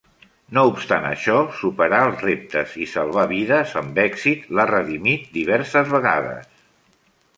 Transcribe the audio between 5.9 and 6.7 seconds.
vegades.